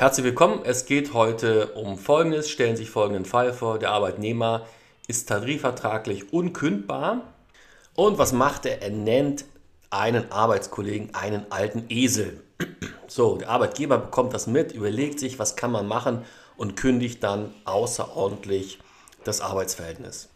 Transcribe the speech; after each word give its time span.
Herzlich 0.00 0.24
willkommen. 0.24 0.60
Es 0.64 0.86
geht 0.86 1.12
heute 1.12 1.74
um 1.74 1.98
Folgendes. 1.98 2.48
Stellen 2.48 2.74
Sie 2.74 2.84
sich 2.84 2.90
folgenden 2.90 3.26
Fall 3.26 3.52
vor. 3.52 3.78
Der 3.78 3.90
Arbeitnehmer 3.90 4.66
ist 5.08 5.28
tarifvertraglich 5.28 6.32
unkündbar. 6.32 7.34
Und 7.96 8.16
was 8.16 8.32
macht 8.32 8.64
er? 8.64 8.80
Er 8.80 8.88
nennt 8.88 9.44
einen 9.90 10.32
Arbeitskollegen 10.32 11.14
einen 11.14 11.44
alten 11.52 11.84
Esel. 11.90 12.40
So, 13.08 13.36
der 13.36 13.50
Arbeitgeber 13.50 13.98
bekommt 13.98 14.32
das 14.32 14.46
mit, 14.46 14.72
überlegt 14.72 15.20
sich, 15.20 15.38
was 15.38 15.54
kann 15.54 15.70
man 15.70 15.86
machen 15.86 16.24
und 16.56 16.76
kündigt 16.76 17.22
dann 17.22 17.52
außerordentlich 17.66 18.78
das 19.24 19.42
Arbeitsverhältnis. 19.42 20.30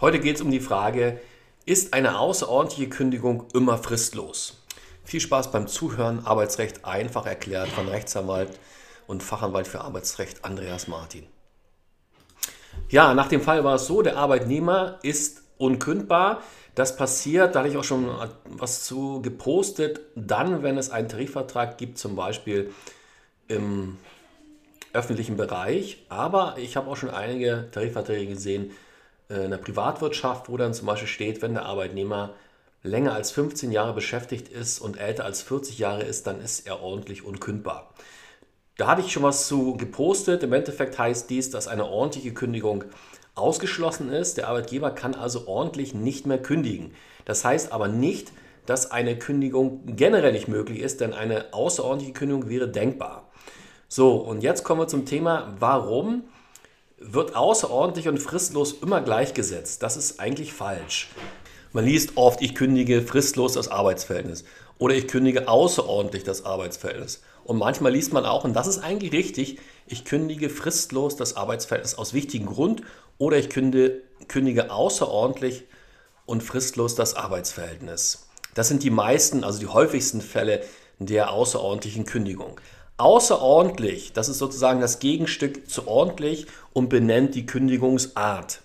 Heute 0.00 0.18
geht 0.18 0.36
es 0.36 0.42
um 0.42 0.50
die 0.50 0.58
Frage, 0.58 1.20
ist 1.66 1.94
eine 1.94 2.18
außerordentliche 2.18 2.88
Kündigung 2.88 3.44
immer 3.54 3.78
fristlos? 3.78 4.64
Viel 5.04 5.20
Spaß 5.20 5.52
beim 5.52 5.68
Zuhören. 5.68 6.26
Arbeitsrecht 6.26 6.84
einfach 6.84 7.26
erklärt 7.26 7.68
von 7.68 7.88
Rechtsanwalt 7.88 8.58
und 9.06 9.22
Fachanwalt 9.22 9.66
für 9.66 9.80
Arbeitsrecht 9.80 10.44
Andreas 10.44 10.88
Martin. 10.88 11.26
Ja, 12.88 13.14
nach 13.14 13.28
dem 13.28 13.40
Fall 13.40 13.64
war 13.64 13.76
es 13.76 13.86
so, 13.86 14.02
der 14.02 14.16
Arbeitnehmer 14.16 14.98
ist 15.02 15.42
unkündbar. 15.58 16.42
Das 16.74 16.96
passiert, 16.96 17.54
da 17.54 17.60
hatte 17.60 17.68
ich 17.68 17.76
auch 17.76 17.84
schon 17.84 18.08
was 18.44 18.84
zu 18.84 19.22
gepostet, 19.22 20.00
dann, 20.16 20.62
wenn 20.62 20.76
es 20.76 20.90
einen 20.90 21.08
Tarifvertrag 21.08 21.78
gibt, 21.78 21.98
zum 21.98 22.16
Beispiel 22.16 22.72
im 23.46 23.98
öffentlichen 24.92 25.36
Bereich. 25.36 26.04
Aber 26.08 26.56
ich 26.58 26.76
habe 26.76 26.90
auch 26.90 26.96
schon 26.96 27.10
einige 27.10 27.68
Tarifverträge 27.70 28.32
gesehen 28.32 28.72
äh, 29.28 29.44
in 29.44 29.50
der 29.50 29.58
Privatwirtschaft, 29.58 30.48
wo 30.48 30.56
dann 30.56 30.74
zum 30.74 30.86
Beispiel 30.86 31.08
steht, 31.08 31.42
wenn 31.42 31.54
der 31.54 31.66
Arbeitnehmer 31.66 32.34
länger 32.82 33.14
als 33.14 33.30
15 33.30 33.72
Jahre 33.72 33.94
beschäftigt 33.94 34.48
ist 34.48 34.78
und 34.78 34.98
älter 34.98 35.24
als 35.24 35.42
40 35.42 35.78
Jahre 35.78 36.02
ist, 36.02 36.26
dann 36.26 36.40
ist 36.40 36.66
er 36.66 36.82
ordentlich 36.82 37.24
unkündbar. 37.24 37.92
Da 38.76 38.88
hatte 38.88 39.02
ich 39.02 39.12
schon 39.12 39.22
was 39.22 39.46
zu 39.46 39.76
gepostet. 39.76 40.42
Im 40.42 40.52
Endeffekt 40.52 40.98
heißt 40.98 41.30
dies, 41.30 41.50
dass 41.50 41.68
eine 41.68 41.86
ordentliche 41.86 42.34
Kündigung 42.34 42.84
ausgeschlossen 43.34 44.10
ist. 44.10 44.36
Der 44.36 44.48
Arbeitgeber 44.48 44.90
kann 44.90 45.14
also 45.14 45.46
ordentlich 45.46 45.94
nicht 45.94 46.26
mehr 46.26 46.42
kündigen. 46.42 46.92
Das 47.24 47.44
heißt 47.44 47.72
aber 47.72 47.88
nicht, 47.88 48.32
dass 48.66 48.90
eine 48.90 49.18
Kündigung 49.18 49.82
generell 49.84 50.32
nicht 50.32 50.48
möglich 50.48 50.80
ist, 50.80 51.00
denn 51.00 51.12
eine 51.12 51.52
außerordentliche 51.52 52.14
Kündigung 52.14 52.48
wäre 52.48 52.68
denkbar. 52.68 53.28
So, 53.88 54.16
und 54.16 54.42
jetzt 54.42 54.64
kommen 54.64 54.80
wir 54.80 54.88
zum 54.88 55.06
Thema, 55.06 55.54
warum 55.58 56.24
wird 56.98 57.36
außerordentlich 57.36 58.08
und 58.08 58.18
fristlos 58.18 58.72
immer 58.72 59.02
gleichgesetzt? 59.02 59.82
Das 59.82 59.96
ist 59.96 60.18
eigentlich 60.18 60.52
falsch. 60.52 61.10
Man 61.74 61.86
liest 61.86 62.12
oft, 62.14 62.40
ich 62.40 62.54
kündige 62.54 63.02
fristlos 63.02 63.54
das 63.54 63.66
Arbeitsverhältnis 63.66 64.44
oder 64.78 64.94
ich 64.94 65.08
kündige 65.08 65.48
außerordentlich 65.48 66.22
das 66.22 66.44
Arbeitsverhältnis. 66.44 67.20
Und 67.42 67.58
manchmal 67.58 67.90
liest 67.90 68.12
man 68.12 68.24
auch, 68.24 68.44
und 68.44 68.54
das 68.54 68.68
ist 68.68 68.78
eigentlich 68.78 69.10
richtig, 69.10 69.58
ich 69.88 70.04
kündige 70.04 70.50
fristlos 70.50 71.16
das 71.16 71.36
Arbeitsverhältnis 71.36 71.96
aus 71.96 72.14
wichtigem 72.14 72.46
Grund 72.46 72.82
oder 73.18 73.38
ich 73.38 73.50
kündige, 73.50 74.02
kündige 74.28 74.70
außerordentlich 74.70 75.64
und 76.26 76.44
fristlos 76.44 76.94
das 76.94 77.14
Arbeitsverhältnis. 77.16 78.28
Das 78.54 78.68
sind 78.68 78.84
die 78.84 78.90
meisten, 78.90 79.42
also 79.42 79.58
die 79.58 79.66
häufigsten 79.66 80.20
Fälle 80.20 80.62
der 81.00 81.32
außerordentlichen 81.32 82.04
Kündigung. 82.04 82.60
Außerordentlich, 82.98 84.12
das 84.12 84.28
ist 84.28 84.38
sozusagen 84.38 84.80
das 84.80 85.00
Gegenstück 85.00 85.68
zu 85.68 85.88
ordentlich 85.88 86.46
und 86.72 86.88
benennt 86.88 87.34
die 87.34 87.46
Kündigungsart. 87.46 88.60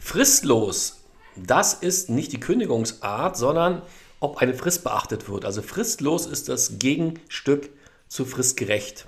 Fristlos, 0.00 1.03
das 1.36 1.74
ist 1.74 2.10
nicht 2.10 2.32
die 2.32 2.40
Kündigungsart, 2.40 3.36
sondern 3.36 3.82
ob 4.20 4.38
eine 4.38 4.54
Frist 4.54 4.84
beachtet 4.84 5.28
wird. 5.28 5.44
Also 5.44 5.62
fristlos 5.62 6.26
ist 6.26 6.48
das 6.48 6.78
Gegenstück 6.78 7.70
zu 8.08 8.24
fristgerecht. 8.24 9.06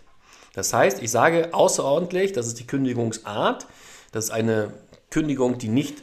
Das 0.54 0.72
heißt, 0.72 1.02
ich 1.02 1.10
sage 1.10 1.52
außerordentlich, 1.52 2.32
das 2.32 2.46
ist 2.46 2.58
die 2.58 2.66
Kündigungsart. 2.66 3.66
Das 4.12 4.26
ist 4.26 4.30
eine 4.30 4.72
Kündigung, 5.10 5.58
die 5.58 5.68
nicht 5.68 6.02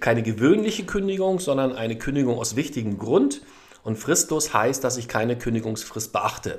keine 0.00 0.22
gewöhnliche 0.22 0.84
Kündigung, 0.84 1.40
sondern 1.40 1.74
eine 1.74 1.96
Kündigung 1.98 2.38
aus 2.38 2.56
wichtigem 2.56 2.98
Grund. 2.98 3.42
Und 3.84 3.96
fristlos 3.96 4.52
heißt, 4.52 4.84
dass 4.84 4.96
ich 4.96 5.08
keine 5.08 5.36
Kündigungsfrist 5.36 6.12
beachte. 6.12 6.58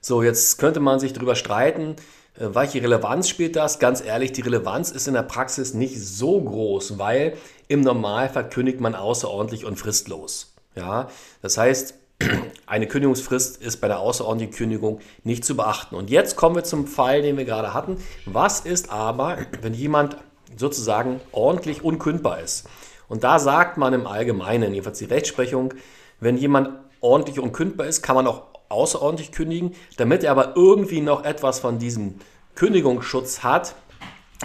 So, 0.00 0.22
jetzt 0.22 0.58
könnte 0.58 0.80
man 0.80 1.00
sich 1.00 1.12
darüber 1.12 1.34
streiten, 1.34 1.96
welche 2.38 2.82
Relevanz 2.82 3.28
spielt 3.28 3.56
das? 3.56 3.78
Ganz 3.78 4.04
ehrlich, 4.04 4.32
die 4.32 4.42
Relevanz 4.42 4.90
ist 4.90 5.08
in 5.08 5.14
der 5.14 5.22
Praxis 5.22 5.74
nicht 5.74 6.00
so 6.00 6.40
groß, 6.40 6.98
weil 6.98 7.36
im 7.68 7.80
Normalfall 7.80 8.48
kündigt 8.48 8.80
man 8.80 8.94
außerordentlich 8.94 9.64
und 9.64 9.78
fristlos. 9.78 10.54
Ja, 10.74 11.08
das 11.42 11.56
heißt, 11.56 11.94
eine 12.66 12.86
Kündigungsfrist 12.86 13.62
ist 13.62 13.80
bei 13.80 13.88
der 13.88 14.00
außerordentlichen 14.00 14.54
Kündigung 14.54 15.00
nicht 15.24 15.44
zu 15.44 15.56
beachten. 15.56 15.94
Und 15.94 16.10
jetzt 16.10 16.36
kommen 16.36 16.54
wir 16.54 16.64
zum 16.64 16.86
Fall, 16.86 17.22
den 17.22 17.36
wir 17.36 17.44
gerade 17.44 17.74
hatten. 17.74 17.96
Was 18.26 18.60
ist 18.60 18.90
aber, 18.90 19.38
wenn 19.62 19.74
jemand 19.74 20.16
sozusagen 20.56 21.20
ordentlich 21.32 21.82
unkündbar 21.82 22.40
ist? 22.40 22.68
Und 23.08 23.24
da 23.24 23.38
sagt 23.38 23.78
man 23.78 23.92
im 23.92 24.06
Allgemeinen, 24.06 24.74
jedenfalls 24.74 24.98
die 24.98 25.04
Rechtsprechung, 25.04 25.74
wenn 26.20 26.36
jemand 26.36 26.70
ordentlich 27.00 27.38
unkündbar 27.38 27.86
ist, 27.86 28.02
kann 28.02 28.16
man 28.16 28.26
auch 28.26 28.55
außerordentlich 28.68 29.32
kündigen. 29.32 29.74
Damit 29.96 30.24
er 30.24 30.32
aber 30.32 30.54
irgendwie 30.56 31.00
noch 31.00 31.24
etwas 31.24 31.60
von 31.60 31.78
diesem 31.78 32.16
Kündigungsschutz 32.54 33.40
hat, 33.40 33.74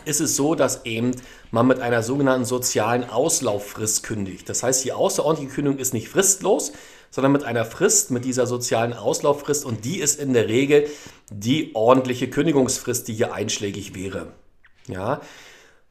ist 0.06 0.22
es 0.22 0.36
so, 0.36 0.56
dass 0.56 0.86
eben 0.86 1.12
man 1.52 1.68
mit 1.68 1.80
einer 1.80 2.02
sogenannten 2.02 2.46
sozialen 2.46 3.10
Auslauffrist 3.10 4.04
kündigt. 4.04 4.48
Das 4.48 4.64
heißt, 4.64 4.86
die 4.86 4.94
außerordentliche 4.94 5.54
Kündigung 5.54 5.80
ist 5.80 5.94
nicht 5.94 6.10
fristlos, 6.10 6.72
sondern 7.10 7.34
mit 7.34 7.44
einer 7.44 7.66
Frist, 7.66 8.10
mit 8.10 8.24
dieser 8.24 8.48
sozialen 8.48 8.94
Auslauffrist 8.94 9.66
und 9.66 9.84
die 9.84 10.00
ist 10.00 10.20
in 10.20 10.34
der 10.34 10.48
Regel 10.48 10.88
die 11.30 11.76
ordentliche 11.76 12.30
Kündigungsfrist, 12.30 13.08
die 13.08 13.14
hier 13.14 13.34
einschlägig 13.34 13.94
wäre. 13.94 14.28
Ja, 14.88 15.22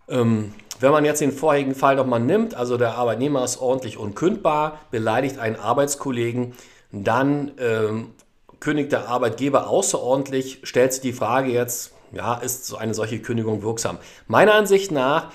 ähm, 0.08 0.54
wenn 0.80 0.92
man 0.92 1.04
jetzt 1.04 1.20
den 1.20 1.32
vorherigen 1.32 1.74
Fall 1.74 1.96
nochmal 1.96 2.20
nimmt, 2.20 2.54
also 2.54 2.76
der 2.76 2.94
Arbeitnehmer 2.94 3.44
ist 3.44 3.60
ordentlich 3.60 3.98
unkündbar, 3.98 4.80
beleidigt 4.90 5.38
einen 5.38 5.56
Arbeitskollegen, 5.56 6.54
dann 6.90 7.52
ähm, 7.58 8.12
kündigt 8.60 8.92
der 8.92 9.08
Arbeitgeber 9.08 9.68
außerordentlich, 9.68 10.60
stellt 10.64 10.92
sich 10.92 11.02
die 11.02 11.12
Frage 11.12 11.50
jetzt, 11.50 11.92
ja, 12.12 12.34
ist 12.34 12.66
so 12.66 12.76
eine 12.76 12.94
solche 12.94 13.20
Kündigung 13.20 13.62
wirksam? 13.62 13.98
Meiner 14.26 14.54
Ansicht 14.54 14.90
nach 14.90 15.30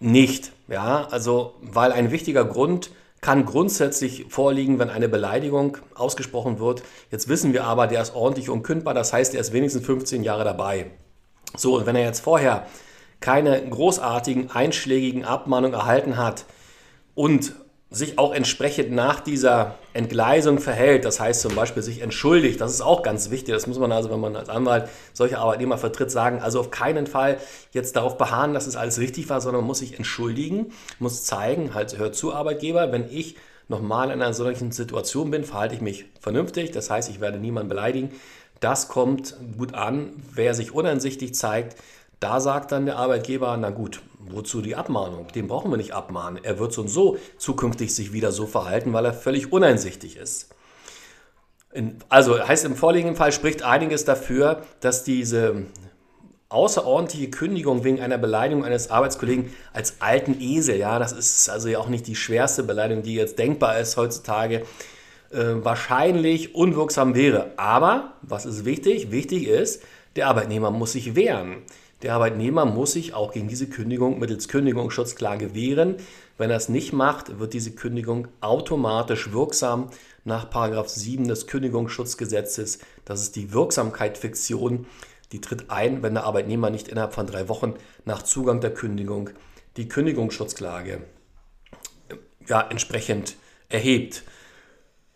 nicht. 0.00 0.52
Ja, 0.68 1.06
also, 1.10 1.54
weil 1.60 1.92
ein 1.92 2.10
wichtiger 2.10 2.44
Grund 2.44 2.90
kann 3.20 3.44
grundsätzlich 3.44 4.26
vorliegen, 4.28 4.78
wenn 4.78 4.90
eine 4.90 5.08
Beleidigung 5.08 5.78
ausgesprochen 5.94 6.58
wird. 6.58 6.82
Jetzt 7.10 7.28
wissen 7.28 7.52
wir 7.52 7.64
aber, 7.64 7.86
der 7.86 8.02
ist 8.02 8.14
ordentlich 8.14 8.50
unkündbar, 8.50 8.94
das 8.94 9.12
heißt, 9.12 9.34
er 9.34 9.40
ist 9.40 9.52
wenigstens 9.52 9.86
15 9.86 10.22
Jahre 10.22 10.44
dabei. 10.44 10.90
So, 11.56 11.76
und 11.76 11.86
wenn 11.86 11.96
er 11.96 12.02
jetzt 12.02 12.20
vorher 12.20 12.66
keine 13.20 13.68
großartigen 13.68 14.50
einschlägigen 14.50 15.24
Abmahnungen 15.24 15.74
erhalten 15.74 16.16
hat 16.16 16.44
und 17.14 17.54
sich 17.88 18.18
auch 18.18 18.34
entsprechend 18.34 18.90
nach 18.92 19.20
dieser 19.20 19.76
Entgleisung 19.92 20.58
verhält, 20.58 21.04
das 21.04 21.20
heißt 21.20 21.40
zum 21.40 21.54
Beispiel 21.54 21.82
sich 21.82 22.02
entschuldigt, 22.02 22.60
das 22.60 22.72
ist 22.72 22.80
auch 22.80 23.02
ganz 23.02 23.30
wichtig, 23.30 23.54
das 23.54 23.68
muss 23.68 23.78
man 23.78 23.92
also, 23.92 24.10
wenn 24.10 24.18
man 24.18 24.34
als 24.34 24.48
Anwalt 24.48 24.88
solche 25.12 25.38
Arbeitnehmer 25.38 25.78
vertritt, 25.78 26.10
sagen, 26.10 26.40
also 26.42 26.58
auf 26.58 26.72
keinen 26.72 27.06
Fall 27.06 27.38
jetzt 27.72 27.94
darauf 27.94 28.18
beharren, 28.18 28.54
dass 28.54 28.66
es 28.66 28.74
alles 28.74 28.98
richtig 28.98 29.28
war, 29.30 29.40
sondern 29.40 29.60
man 29.60 29.68
muss 29.68 29.78
sich 29.78 29.96
entschuldigen, 29.96 30.72
muss 30.98 31.24
zeigen, 31.24 31.74
halt 31.74 31.96
hört 31.96 32.16
zu 32.16 32.34
Arbeitgeber, 32.34 32.90
wenn 32.90 33.08
ich 33.08 33.36
nochmal 33.68 34.10
in 34.10 34.20
einer 34.20 34.34
solchen 34.34 34.72
Situation 34.72 35.30
bin, 35.30 35.44
verhalte 35.44 35.76
ich 35.76 35.80
mich 35.80 36.06
vernünftig, 36.20 36.72
das 36.72 36.90
heißt, 36.90 37.08
ich 37.08 37.20
werde 37.20 37.38
niemanden 37.38 37.68
beleidigen, 37.68 38.10
das 38.58 38.88
kommt 38.88 39.36
gut 39.58 39.74
an, 39.74 40.10
wer 40.32 40.54
sich 40.54 40.74
uneinsichtig 40.74 41.34
zeigt, 41.34 41.76
da 42.20 42.40
sagt 42.40 42.72
dann 42.72 42.86
der 42.86 42.96
Arbeitgeber, 42.96 43.56
na 43.56 43.70
gut, 43.70 44.00
wozu 44.18 44.62
die 44.62 44.76
Abmahnung? 44.76 45.28
Den 45.34 45.48
brauchen 45.48 45.70
wir 45.70 45.76
nicht 45.76 45.92
abmahnen. 45.92 46.42
Er 46.42 46.58
wird 46.58 46.72
so 46.72 46.82
und 46.82 46.88
so 46.88 47.18
zukünftig 47.38 47.94
sich 47.94 48.12
wieder 48.12 48.32
so 48.32 48.46
verhalten, 48.46 48.92
weil 48.92 49.04
er 49.04 49.14
völlig 49.14 49.52
uneinsichtig 49.52 50.16
ist. 50.16 50.54
Also 52.08 52.38
heißt 52.38 52.64
im 52.64 52.74
vorliegenden 52.74 53.16
Fall 53.16 53.32
spricht 53.32 53.62
einiges 53.62 54.04
dafür, 54.04 54.62
dass 54.80 55.04
diese 55.04 55.66
außerordentliche 56.48 57.28
Kündigung 57.28 57.84
wegen 57.84 58.00
einer 58.00 58.18
Beleidigung 58.18 58.64
eines 58.64 58.90
Arbeitskollegen 58.90 59.52
als 59.72 60.00
alten 60.00 60.40
Esel, 60.40 60.76
ja, 60.76 60.98
das 60.98 61.12
ist 61.12 61.50
also 61.50 61.68
ja 61.68 61.78
auch 61.78 61.88
nicht 61.88 62.06
die 62.06 62.14
schwerste 62.14 62.62
Beleidigung, 62.62 63.02
die 63.02 63.14
jetzt 63.14 63.38
denkbar 63.38 63.78
ist 63.78 63.96
heutzutage, 63.96 64.62
äh, 65.32 65.38
wahrscheinlich 65.56 66.54
unwirksam 66.54 67.14
wäre. 67.14 67.52
Aber, 67.56 68.12
was 68.22 68.46
ist 68.46 68.64
wichtig? 68.64 69.10
Wichtig 69.10 69.48
ist, 69.48 69.82
der 70.14 70.28
Arbeitnehmer 70.28 70.70
muss 70.70 70.92
sich 70.92 71.16
wehren. 71.16 71.62
Der 72.02 72.14
Arbeitnehmer 72.14 72.66
muss 72.66 72.92
sich 72.92 73.14
auch 73.14 73.32
gegen 73.32 73.48
diese 73.48 73.68
Kündigung 73.68 74.18
mittels 74.18 74.48
Kündigungsschutzklage 74.48 75.54
wehren. 75.54 75.96
Wenn 76.36 76.50
er 76.50 76.58
es 76.58 76.68
nicht 76.68 76.92
macht, 76.92 77.38
wird 77.38 77.54
diese 77.54 77.72
Kündigung 77.72 78.28
automatisch 78.40 79.32
wirksam 79.32 79.88
nach 80.24 80.48
7 80.86 81.26
des 81.26 81.46
Kündigungsschutzgesetzes. 81.46 82.80
Das 83.06 83.22
ist 83.22 83.36
die 83.36 83.52
Wirksamkeitsfiktion. 83.52 84.86
Die 85.32 85.40
tritt 85.40 85.70
ein, 85.70 86.02
wenn 86.02 86.14
der 86.14 86.24
Arbeitnehmer 86.24 86.68
nicht 86.70 86.88
innerhalb 86.88 87.14
von 87.14 87.26
drei 87.26 87.48
Wochen 87.48 87.74
nach 88.04 88.22
Zugang 88.22 88.60
der 88.60 88.74
Kündigung 88.74 89.30
die 89.76 89.88
Kündigungsschutzklage 89.88 91.00
ja, 92.46 92.66
entsprechend 92.68 93.36
erhebt. 93.68 94.22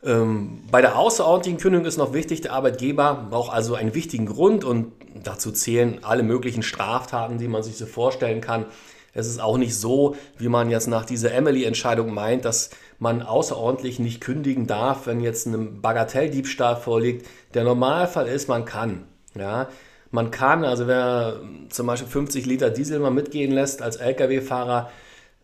Ähm, 0.03 0.63
bei 0.71 0.81
der 0.81 0.97
außerordentlichen 0.97 1.61
Kündigung 1.61 1.87
ist 1.87 1.99
noch 1.99 2.15
wichtig, 2.15 2.41
der 2.41 2.53
Arbeitgeber 2.53 3.27
braucht 3.31 3.53
also 3.53 3.75
einen 3.75 3.95
wichtigen 3.95 4.27
Grund 4.27 4.65
und 4.65 4.93
dazu 5.23 5.53
zählen 5.53 5.99
alle 6.03 6.23
möglichen 6.23 6.63
Straftaten, 6.63 7.39
die 7.39 7.49
man 7.49 7.63
sich 7.63 7.77
so 7.77 7.87
vorstellen 7.87 8.41
kann. 8.41 8.67
Es 9.13 9.27
ist 9.27 9.41
auch 9.41 9.59
nicht 9.59 9.77
so, 9.77 10.17
wie 10.39 10.49
man 10.49 10.71
jetzt 10.71 10.87
nach 10.87 11.05
dieser 11.05 11.33
Emily-Entscheidung 11.33 12.15
meint, 12.15 12.45
dass 12.45 12.71
man 12.99 13.23
außerordentlich 13.23 13.99
nicht 13.99 14.21
kündigen 14.21 14.67
darf, 14.67 15.07
wenn 15.07 15.21
jetzt 15.21 15.47
ein 15.47 15.81
Bagatelldiebstahl 15.83 16.77
vorliegt. 16.77 17.27
Der 17.55 17.65
Normalfall 17.65 18.29
ist, 18.29 18.49
man 18.49 18.65
kann. 18.65 19.05
Ja, 19.35 19.69
man 20.11 20.31
kann, 20.31 20.65
also 20.65 20.87
wer 20.87 21.41
zum 21.69 21.87
Beispiel 21.87 22.09
50 22.09 22.47
Liter 22.47 22.71
Diesel 22.71 22.99
mal 23.01 23.11
mitgehen 23.11 23.53
lässt 23.53 23.83
als 23.83 23.97
Lkw-Fahrer 23.97 24.91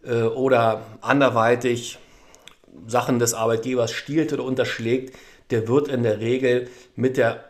äh, 0.04 0.22
oder 0.22 0.82
anderweitig 1.00 1.98
Sachen 2.86 3.18
des 3.18 3.34
Arbeitgebers 3.34 3.92
stiehlt 3.92 4.32
oder 4.32 4.44
unterschlägt, 4.44 5.16
der 5.50 5.68
wird 5.68 5.88
in 5.88 6.02
der 6.02 6.20
Regel 6.20 6.68
mit 6.94 7.16
der, 7.16 7.44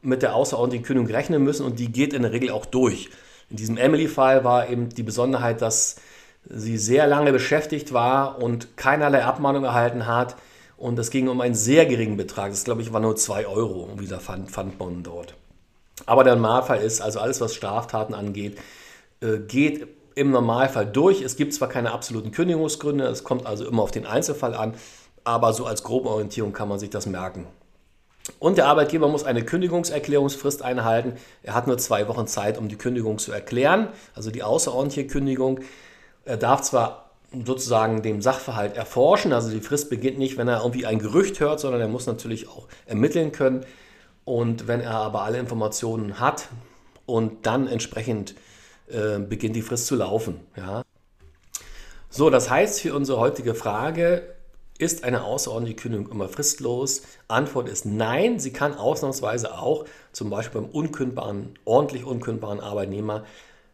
mit 0.00 0.22
der 0.22 0.34
außerordentlichen 0.34 0.86
Kündigung 0.86 1.14
rechnen 1.14 1.42
müssen 1.42 1.66
und 1.66 1.78
die 1.78 1.90
geht 1.90 2.12
in 2.12 2.22
der 2.22 2.32
Regel 2.32 2.50
auch 2.50 2.66
durch. 2.66 3.10
In 3.50 3.56
diesem 3.56 3.76
Emily-Fall 3.76 4.44
war 4.44 4.68
eben 4.68 4.88
die 4.88 5.02
Besonderheit, 5.02 5.60
dass 5.60 5.96
sie 6.48 6.78
sehr 6.78 7.06
lange 7.06 7.32
beschäftigt 7.32 7.92
war 7.92 8.42
und 8.42 8.76
keinerlei 8.76 9.24
Abmahnung 9.24 9.64
erhalten 9.64 10.06
hat. 10.06 10.36
Und 10.76 10.98
es 10.98 11.10
ging 11.10 11.28
um 11.28 11.40
einen 11.40 11.54
sehr 11.54 11.86
geringen 11.86 12.16
Betrag. 12.16 12.50
Das, 12.50 12.64
glaube 12.64 12.82
ich, 12.82 12.92
war 12.92 13.00
nur 13.00 13.14
2 13.14 13.46
Euro, 13.46 13.88
dieser 14.00 14.18
Pfandbon 14.18 15.02
dort. 15.02 15.34
Aber 16.06 16.24
der 16.24 16.34
Normalfall 16.34 16.80
ist, 16.80 17.00
also 17.00 17.20
alles, 17.20 17.40
was 17.40 17.54
Straftaten 17.54 18.14
angeht, 18.14 18.58
äh, 19.20 19.38
geht 19.38 19.86
im 20.14 20.30
Normalfall 20.30 20.86
durch. 20.86 21.22
Es 21.22 21.36
gibt 21.36 21.54
zwar 21.54 21.68
keine 21.68 21.92
absoluten 21.92 22.30
Kündigungsgründe, 22.30 23.04
es 23.04 23.24
kommt 23.24 23.46
also 23.46 23.66
immer 23.66 23.82
auf 23.82 23.90
den 23.90 24.06
Einzelfall 24.06 24.54
an, 24.54 24.74
aber 25.24 25.52
so 25.52 25.66
als 25.66 25.82
grobe 25.82 26.08
Orientierung 26.08 26.52
kann 26.52 26.68
man 26.68 26.78
sich 26.78 26.90
das 26.90 27.06
merken. 27.06 27.46
Und 28.38 28.56
der 28.56 28.66
Arbeitgeber 28.66 29.08
muss 29.08 29.24
eine 29.24 29.44
Kündigungserklärungsfrist 29.44 30.62
einhalten. 30.62 31.14
Er 31.42 31.54
hat 31.54 31.66
nur 31.66 31.78
zwei 31.78 32.06
Wochen 32.06 32.26
Zeit, 32.26 32.56
um 32.56 32.68
die 32.68 32.76
Kündigung 32.76 33.18
zu 33.18 33.32
erklären, 33.32 33.88
also 34.14 34.30
die 34.30 34.42
außerordentliche 34.44 35.08
Kündigung. 35.08 35.60
Er 36.24 36.36
darf 36.36 36.62
zwar 36.62 37.10
sozusagen 37.44 38.02
dem 38.02 38.22
Sachverhalt 38.22 38.76
erforschen, 38.76 39.32
also 39.32 39.50
die 39.50 39.60
Frist 39.60 39.90
beginnt 39.90 40.18
nicht, 40.18 40.36
wenn 40.36 40.48
er 40.48 40.60
irgendwie 40.60 40.86
ein 40.86 40.98
Gerücht 40.98 41.40
hört, 41.40 41.60
sondern 41.60 41.80
er 41.80 41.88
muss 41.88 42.06
natürlich 42.06 42.48
auch 42.48 42.68
ermitteln 42.86 43.32
können. 43.32 43.64
Und 44.24 44.68
wenn 44.68 44.80
er 44.80 44.94
aber 44.94 45.22
alle 45.22 45.38
Informationen 45.38 46.20
hat 46.20 46.48
und 47.06 47.46
dann 47.46 47.66
entsprechend 47.66 48.34
äh, 48.92 49.18
beginnt 49.18 49.56
die 49.56 49.62
Frist 49.62 49.86
zu 49.86 49.96
laufen. 49.96 50.40
Ja. 50.56 50.82
So, 52.10 52.28
das 52.30 52.50
heißt 52.50 52.80
für 52.80 52.94
unsere 52.94 53.18
heutige 53.18 53.54
Frage, 53.54 54.34
ist 54.78 55.04
eine 55.04 55.24
außerordentliche 55.24 55.76
Kündigung 55.76 56.10
immer 56.10 56.28
fristlos? 56.28 57.02
Antwort 57.28 57.68
ist 57.68 57.86
nein, 57.86 58.38
sie 58.38 58.52
kann 58.52 58.74
ausnahmsweise 58.74 59.58
auch 59.58 59.86
zum 60.12 60.28
Beispiel 60.28 60.60
beim 60.60 60.70
unkündbaren, 60.70 61.58
ordentlich 61.64 62.04
unkündbaren 62.04 62.60
Arbeitnehmer 62.60 63.24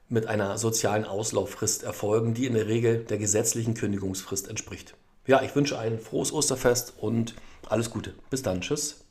mit 0.09 0.27
einer 0.27 0.59
sozialen 0.59 1.05
Auslauffrist 1.05 1.83
erfolgen, 1.83 2.35
die 2.35 2.47
in 2.47 2.55
der 2.55 2.67
Regel 2.67 3.05
der 3.05 3.19
gesetzlichen 3.19 3.75
Kündigungsfrist 3.75 4.49
entspricht. 4.49 4.95
Ja, 5.27 5.43
ich 5.43 5.55
wünsche 5.55 5.79
ein 5.79 5.99
frohes 5.99 6.33
Osterfest 6.33 6.95
und 6.99 7.35
alles 7.69 7.91
Gute. 7.91 8.15
Bis 8.31 8.43
dann. 8.43 8.61
Tschüss. 8.61 9.08